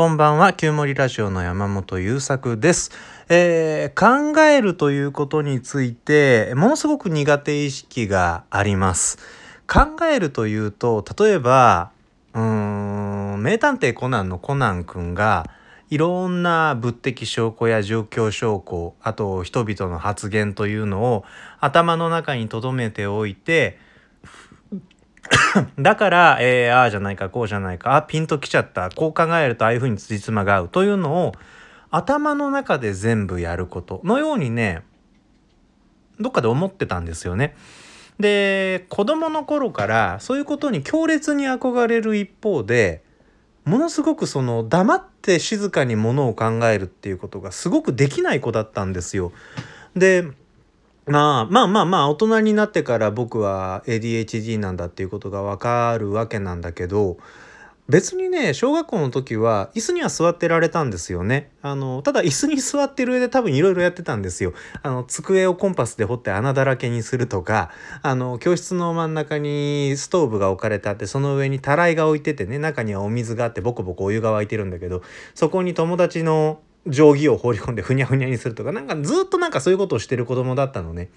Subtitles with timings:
[0.00, 2.90] こんばんは、旧森ラジオの山本優作です。
[3.28, 9.18] えー、考えるということについて、ものすごく苦手意識があります。
[9.66, 11.90] 考えるというと、例えば、
[12.32, 12.42] うー
[13.36, 15.50] ん、名探偵コナンのコナン君が、
[15.90, 21.24] いろんな物的証拠や状況証拠、あと人々の発言というのを
[21.60, 23.78] 頭の中に留めておいて、
[25.78, 31.32] だから、えー、ああじゃないか、こうじゃないか、あ、ピンときちゃった、こう考えるとああいうふうに辻褄が合うというのを
[31.90, 34.82] 頭の中で全部やることのようにね、
[36.18, 37.56] どっかで思ってたんですよね。
[38.18, 43.02] で、子供の頃からそういうことに強烈に憧れる一方で、
[43.64, 49.32] ものすごくその黙って静かにものを考えるっていうことがすごくできない子だったんですよ。
[49.94, 50.24] で、
[51.10, 57.16] まあまあまあまあ大人になってから僕は ADHD なんだっていうことがわかるわけなんだけど
[57.90, 61.50] 別にね小学校の時は椅子には座ってられたんですよね。
[61.60, 64.54] あのただ椅子に座ってる上で多分いろいろやってたんですよ。
[64.84, 75.02] あの机をコンパスで掘って穴だらけにするとかあの教室の真ん中にストーブが置かれてあってその上にたらいが置いててね中にはお水があってボコボコお湯が沸いてるんだけど
[75.34, 81.10] そこに友達の定規を放り込んでふにゃふにゃにするとかなんかずっとなんかそういうことをしてる子供だったのね。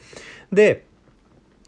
[0.52, 0.86] で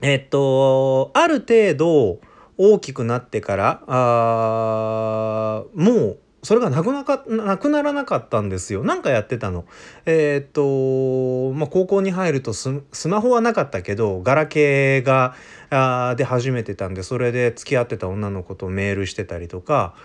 [0.02, 2.20] えっとある程度
[2.58, 8.84] 大きくなってからあもうそれがなくなかなくならなかったんですよ。
[8.84, 9.66] なんかやってたの。
[10.06, 15.34] えー、っと、まあ、高校に入るとスマホはなかったけど、ガラケーが、
[15.72, 19.96] あで始めてたんで、それで付き合ってた女の子とメールしてたりとか、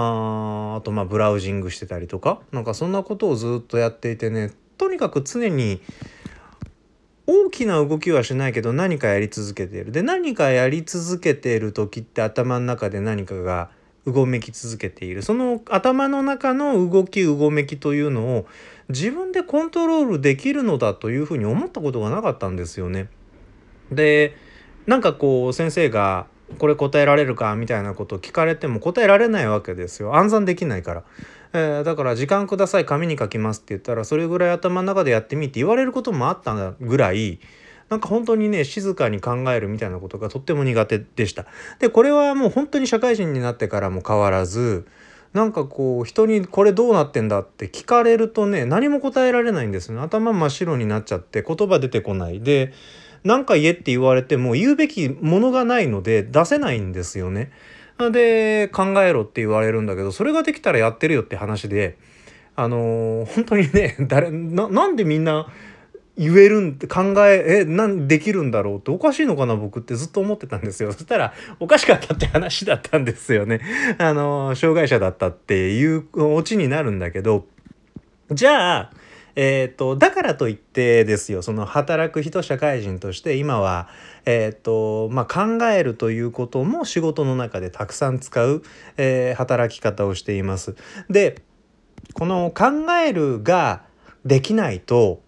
[0.00, 2.40] ああとまあブラウジングしてたりとか。
[2.52, 5.80] なんかそんなことをずっとやっていてねとにかく常に
[7.26, 9.90] 大きな動きはしないけど何かやり続けている。
[9.90, 13.70] で何かやり続けている時って頭の中で何かが
[14.04, 15.22] うごめき続けている。
[15.22, 18.46] その頭の中の動きうごめきというのを
[18.88, 23.08] 自分でコントロールできるのだというふうに思ったことがなかったんですよね。
[23.90, 24.36] で
[24.86, 30.16] なんかこう先生がこれ答えられるかみたいなことを聞かれても答えられないわけですよ。
[30.16, 31.04] 暗算できないから、
[31.52, 37.40] えー、だから「時間ください紙に書きます」って言ったらそれぐらい頭の中でやってみって言われることもあったぐらい
[37.90, 41.46] なんか本当にね静かに考えるみたいなことがとっても苦手でした。
[41.78, 44.86] でこれはもう本当に社会人になってからも変わらず
[45.32, 50.00] なんかこう人にこれどうなってんだって聞かれるとね何も答えられないんですね。
[50.00, 52.40] 頭真っ白になっちゃって言葉出てこない。
[52.40, 52.72] で
[53.24, 57.50] 何か言えって言われても言うべきものがないので出せないんですよね。
[58.12, 61.98] で考えろって言われるんだけどそれができたらやってるよって話で
[62.54, 65.48] あのー、本当にね 誰なんでみんな
[66.16, 73.60] 言えるん考ええなんできるんだろうっておかしいのかな僕ってずっと思ってたんですよそしたらおかしかったって話だったんですよね
[73.98, 77.46] あの障害者だったっていうオチになるんだけど
[78.32, 78.90] じゃあ
[79.40, 83.88] えーと、だからといってですよその働く人社会人として今は、
[84.26, 88.64] えーとまあ、考えるということも仕事の中でたくさん使う、
[88.96, 90.74] えー、働き方をしています。
[91.08, 91.40] で
[92.14, 93.82] この考えるが
[94.24, 95.22] できないと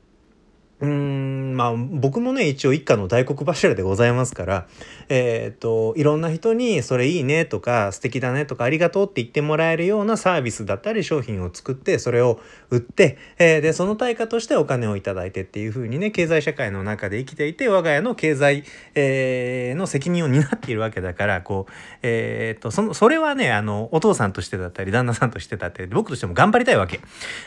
[0.80, 4.66] うーんまあ僕もね一応一家の大黒柱でございますから
[5.08, 18.64] えっ、といろんな人に「それいいね」とか「素敵だね」とか「ありがとう」って言ってもらえるようなサービスだったり商品を作ってそれを売って、えー、でその対価としてお金を頂いてっていう風にね経済社会の中で生きていて我が家の経済、
[18.94, 27.00] えー、の責任を担っているわけだからこうえっ、とそのそれはねあのお父さんとしてだったり旦那さんとしてだったり僕としても頑張りたいわけ。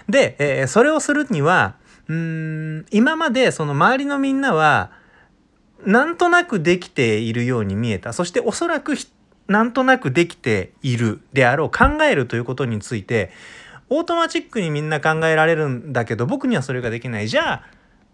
[0.09, 1.75] で、えそれをするには
[2.07, 4.91] うん今までその周りのみんなは
[5.85, 8.95] なんとなくできているように見えたそしておそらく
[9.47, 13.31] なんとなくできているであろう考えるということについて
[13.89, 17.63] オートマチックにみんな考えられるんだけど僕にはそれができないじゃあ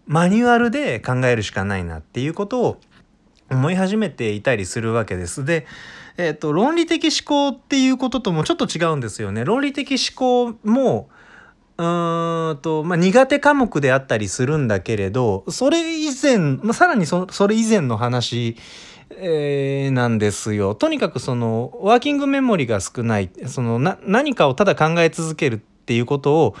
[0.06, 2.80] マニュアルで考えるしかないなっていうことを
[3.50, 5.44] 思い始めていたりするわけです。
[5.44, 5.66] で、
[6.16, 9.44] えっ、ー、と論理的思考っていうことともちょっと違うんですよね。
[9.44, 11.08] 論理的思考も
[11.80, 18.56] うんと、まあ、苦手科目であったりするんだけれど、それ以前、まあ、さらにそそれ以前の話、
[19.16, 20.74] えー、なんですよ。
[20.74, 26.54] とにかくその、ワーキングメモリが少ない、そのな、何かをただ考え続けるっていうことを、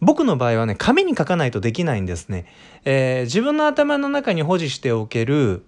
[0.00, 2.44] 僕の場合はね、紙に書かないとできないんですね。
[2.84, 5.64] えー、自分の頭の中に保持しておける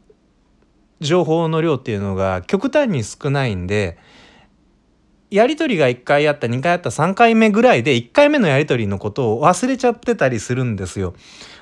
[1.00, 3.96] 情報の量っていうのが極端に少ないんで、
[5.30, 11.14] やり取りが1回あった2回あった3回目ぐらいで1回目のやり取りのことを忘れちゃってたりするんですよ。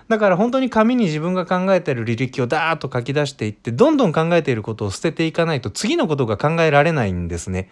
[0.08, 7.68] だから本当に紙に自分が考えてる履歴をダーッと書き出していってどんどん考えていることを捨てていかないと次のことが考えられないんですね。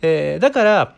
[0.00, 0.96] えー、だから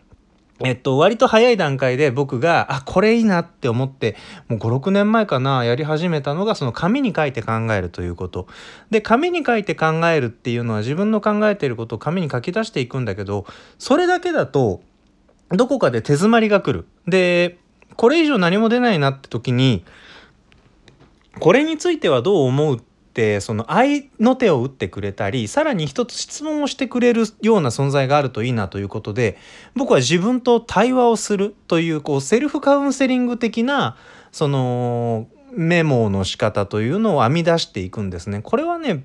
[0.60, 4.16] えっと、割と早い段階で僕が、あ、これいいなって思って、
[4.48, 8.46] もう5、6年前かな、やり始めたのが、その紙に書いて考えるということ。
[8.88, 13.46] で、紙に書いて考えるっていうのは自分の考えていることを紙に書き出していくんだけど、
[13.78, 14.80] それだけだと、
[15.50, 16.86] どこかで手詰まりが来る。
[17.08, 17.58] で、
[17.96, 19.84] これ以上何も出ないなって時に、
[21.40, 22.80] これについてはどう思うっ
[23.40, 29.38] その愛の手を打ってくれたりさらに一つ質問をしてくれるような存在があるといいなということで
[29.74, 33.96] 僕は自分と対話をするというこうセルフカウンセリング的な
[34.32, 38.40] そのメモの仕方というのを編み出していくんですね。
[38.42, 39.04] これはね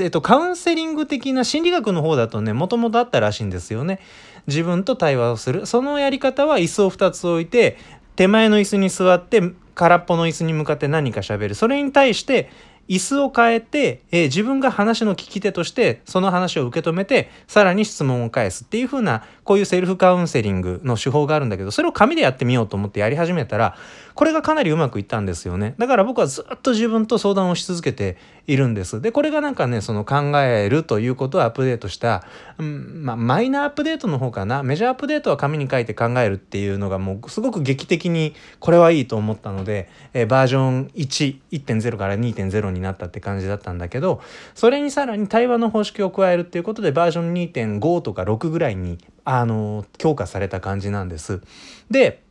[0.00, 4.00] えっと、カウンセリング的な心理学の方だとねもともとあったらしいんですよね。
[4.48, 7.78] 自分と対話をするそのやり方は椅子を2つ置いて
[8.16, 9.42] 手前の椅子に座って
[9.74, 11.54] 空っぽの椅子に向かって何か喋る。
[11.54, 12.50] それに対して
[12.88, 23.76] 椅子を変えて、えー、自分が話の聞き手としてその話を受け止めてさらに質問を返すっていう風なこういうセルフカウンセリングの手法があるんだけどそれを紙でやってみようと思ってやり始めたら
[24.14, 25.74] これがかなりうまくいったんですよね。
[25.78, 32.24] だから僕はずっと自分と相談をし続けているんですでこれがなんかねその考えるということをアップデートした、
[32.58, 44.20] うんまあ、マイナーアップデートの方かなメジャーアップデートは紙に書いて考えるっていうのがもうすごく劇的にこれはいいと思ったので、えー、バージョン11.0から2.0になったって感じだったんだけど
[44.54, 51.42] それにさらに対話の方式を加えるっていうことでバージョン2.5とか6ぐらいにあの強化された感じなんです。
[51.90, 52.22] で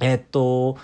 [0.00, 0.76] えっと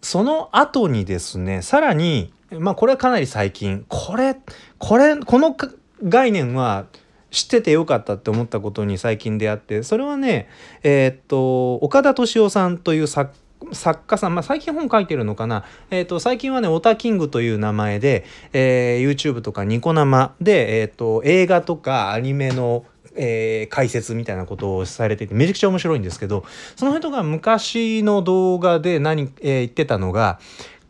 [0.00, 3.84] その後にですねさらにまあこれはかなり最近。
[3.88, 4.36] これ
[4.78, 5.56] これこの
[6.02, 6.86] 概念は
[7.30, 9.82] 知っててよかったって思ったことに最近出会って。
[9.82, 10.48] それはね
[10.82, 13.32] えー、っと岡田敏夫さんという作
[13.72, 22.84] 作家さん、まあ、最近本書いてるのかな、えーと、最近はね「オタキング」という名前で、えー、YouTube とかニコ生で、えーと、映画とかアニメの
[23.20, 26.44] えー、解説みたいなことをされていてめちゃくちゃ面白いんですけど
[26.76, 30.38] その人が昔の動画で何、えー、言ってたのが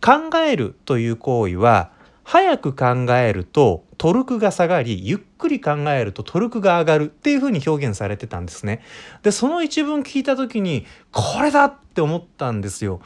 [0.01, 1.91] 考えるという行為は
[2.25, 8.83] 早く考えるとトルクが下がりゆっくり考えるとトルクが上がるっていうふうに表現されてたんですね。
[9.23, 13.01] でその一文聞いた時にこれだって思ったんですよ。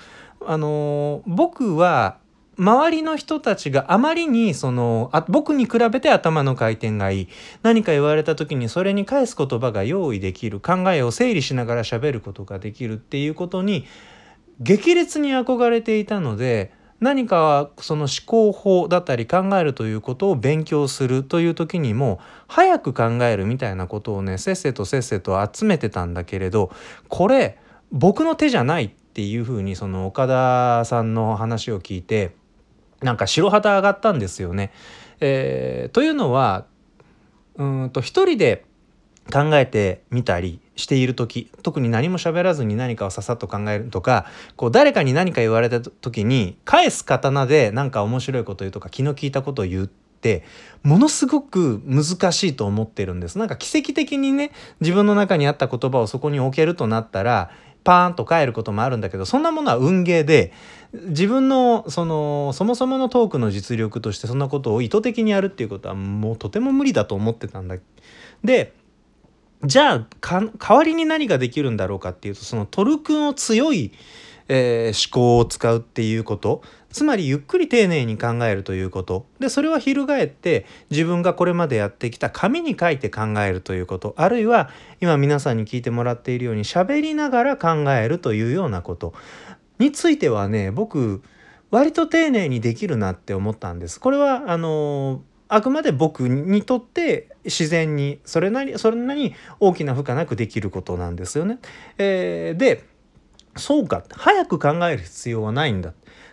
[0.44, 2.18] あの僕は
[2.58, 7.28] 周りの人たちがあまりにそのあ僕に比べて頭の回転がいい
[7.62, 13.86] 何か言われた時にそれに返す言葉が用意できる考えを整理しながら喋ることができるっていうことに
[14.60, 16.72] 激烈に憧れていたので
[17.02, 26.70] 何かその思考法だったり考えるということを勉強するという時にも早く考えるみたいなことをねせっせとせっせと集めてたんだけれど
[27.08, 27.58] これ
[27.90, 32.36] 僕の手じゃないっていうふうにその岡田さんの話を聞いて
[33.02, 34.70] なんか白旗上がったんですよね。
[35.18, 36.66] えー、というのは
[37.56, 38.64] うんと一人で
[39.30, 44.26] 考えてみたりしている時特に何も喋らずに何かをささっと考えるとか
[44.56, 50.44] こう誰かに何か言われた時に返す刀で何か面白いこと言うとか気の利いたことを言って
[50.82, 57.50] ものすごく難しいと思ってるんですなんか奇跡的にね自分の中にあった言葉をそこに置けるとなったら
[57.84, 60.52] パーンと帰ることもあるんだけどそんなものは運ゲーで
[60.92, 67.76] 自分のそのそもそものトークの実力としてそんなことを意図的にやるっていうことはもうとても無理だと思ってたんだ。
[68.44, 68.74] で
[69.64, 73.92] じゃあ代わりに何ができるんだろうかっていうとそのトルクの強い、
[74.48, 76.62] えー、思考を使うっていうこと。
[76.92, 79.26] つまりゆっくり丁寧に考えるということ。
[79.40, 84.14] でそれは翻って自分がこれまでやってきた紙に書いて考えるということ。
[84.18, 84.68] あるいは
[85.00, 89.14] 今皆さんに聞いてもらっているように喋りながら考えるというようなこと。
[89.78, 91.22] についてはね僕
[91.70, 93.98] 割と丁寧にできるなって思ったんです。
[93.98, 95.22] これはあの
[95.54, 101.58] あくまで僕にとって自然にそれなりそれなりに大きな負荷なくできることなんですよね。
[101.98, 102.84] えー、で
[103.58, 105.92] そうか早く考える必要はないんだ。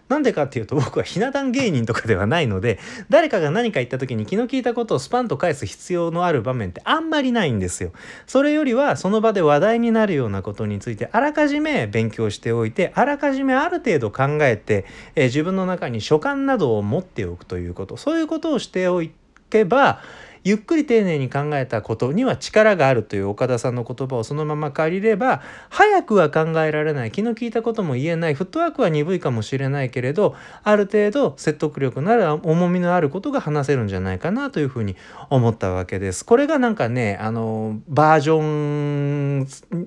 [0.10, 7.92] なんでかっていうと僕はひな壇芸人とかではないので誰かが何か言った時に気の利いたことをスパンと返す必要のある場面ってあんまりないんですよ。
[8.28, 14.86] それよりはその場で話題になるようなことについてあらかじめ勉強しておいてあらかじめある程度考えて、
[15.16, 19.04] えー、自分の中に所感などを持っておくということそういうことをしてお
[19.50, 20.02] けば
[20.44, 34.96] ゆっくり丁寧に考えたことには力があるという岡田さんの言葉をそのまま借りれば早くは考えられない気の利いたことも言えないフットワークは鈍いかもしれないけれどある程度説得力のある重みのあることが話せるんじゃないかなというふうに
[35.30, 36.26] 思ったわけです。
[36.26, 39.40] これがなんかねあのバージョン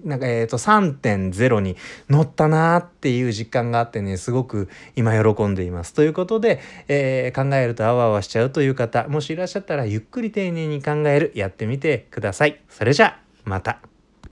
[0.04, 1.76] なんか、えー、と3.0に
[2.08, 5.94] 乗ったなっていう実感があってねすごく今喜んでいます。
[5.94, 12.60] ということで、えー、考えるとあわあわしちゃうという方もしいらっしゃったらゆっくり丁寧に考えるやってみてください。
[12.68, 13.91] それじゃあまた。